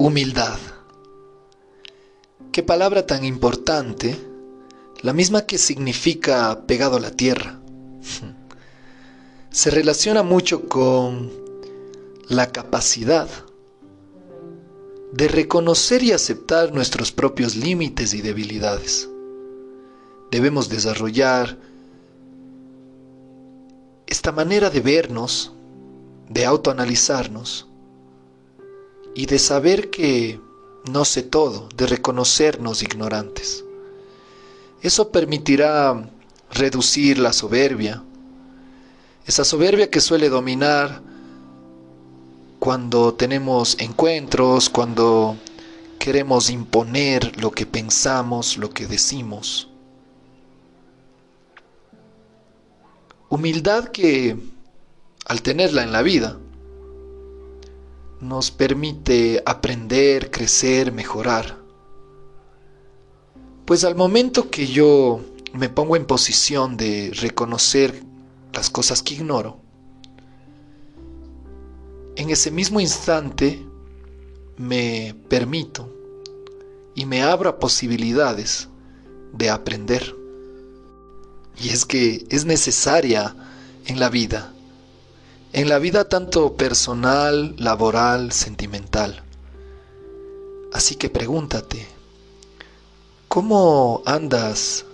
[0.00, 0.58] Humildad.
[2.52, 4.16] Qué palabra tan importante,
[5.02, 7.58] la misma que significa pegado a la tierra.
[9.50, 11.32] Se relaciona mucho con
[12.28, 13.28] la capacidad
[15.12, 19.08] de reconocer y aceptar nuestros propios límites y debilidades.
[20.30, 21.58] Debemos desarrollar
[24.06, 25.52] esta manera de vernos,
[26.28, 27.66] de autoanalizarnos,
[29.18, 30.40] y de saber que
[30.92, 33.64] no sé todo, de reconocernos ignorantes.
[34.80, 36.08] Eso permitirá
[36.52, 38.04] reducir la soberbia,
[39.26, 41.02] esa soberbia que suele dominar
[42.60, 45.36] cuando tenemos encuentros, cuando
[45.98, 49.68] queremos imponer lo que pensamos, lo que decimos.
[53.30, 54.36] Humildad que,
[55.24, 56.38] al tenerla en la vida,
[58.20, 61.58] nos permite aprender, crecer, mejorar.
[63.64, 65.20] Pues al momento que yo
[65.52, 68.02] me pongo en posición de reconocer
[68.52, 69.60] las cosas que ignoro,
[72.16, 73.64] en ese mismo instante
[74.56, 75.94] me permito
[76.94, 78.68] y me abro a posibilidades
[79.32, 80.16] de aprender.
[81.60, 83.36] Y es que es necesaria
[83.86, 84.52] en la vida
[85.52, 89.22] en la vida tanto personal, laboral, sentimental.
[90.72, 91.86] Así que pregúntate,
[93.28, 94.84] ¿cómo andas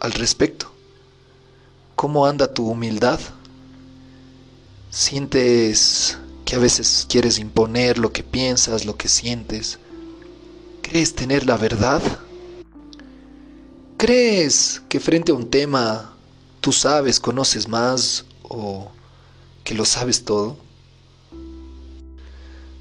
[0.00, 0.70] al respecto?
[1.96, 3.20] ¿Cómo anda tu humildad?
[4.90, 9.78] ¿Sientes que a veces quieres imponer lo que piensas, lo que sientes?
[10.82, 12.02] ¿Crees tener la verdad?
[13.96, 16.12] ¿Crees que frente a un tema
[16.62, 18.90] tú sabes, conoces más o
[19.64, 20.56] que lo sabes todo?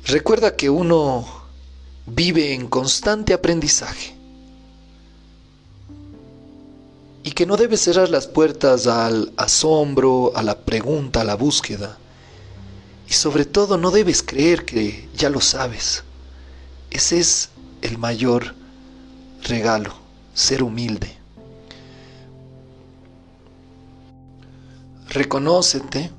[0.05, 1.25] Recuerda que uno
[2.05, 4.15] vive en constante aprendizaje
[7.23, 11.97] y que no debes cerrar las puertas al asombro, a la pregunta, a la búsqueda.
[13.07, 16.03] Y sobre todo no debes creer que ya lo sabes.
[16.89, 17.49] Ese es
[17.81, 18.55] el mayor
[19.43, 19.93] regalo,
[20.33, 21.15] ser humilde.
[25.09, 26.09] Reconócete